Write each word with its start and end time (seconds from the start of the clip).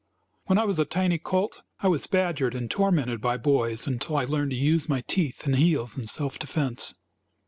When 0.45 0.57
I 0.57 0.63
was 0.65 0.79
a 0.79 0.85
tiny 0.85 1.19
colt 1.19 1.61
I 1.81 1.87
was 1.87 2.07
badgered 2.07 2.55
and 2.55 2.71
tormented 2.71 3.21
by 3.21 3.37
boys 3.37 3.85
until 3.85 4.17
I 4.17 4.23
learned 4.25 4.49
to 4.49 4.57
use 4.57 4.89
my 4.89 5.01
teeth 5.01 5.45
and 5.45 5.55
heels 5.55 5.95
in 5.95 6.07
self 6.07 6.39
defence. 6.39 6.95